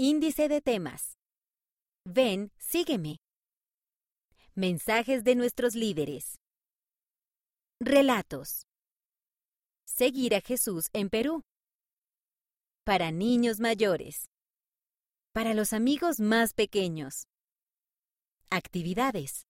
[0.00, 1.18] Índice de temas.
[2.04, 3.16] Ven, sígueme.
[4.54, 6.36] Mensajes de nuestros líderes.
[7.80, 8.62] Relatos.
[9.84, 11.42] Seguir a Jesús en Perú.
[12.84, 14.30] Para niños mayores.
[15.32, 17.24] Para los amigos más pequeños.
[18.50, 19.46] Actividades.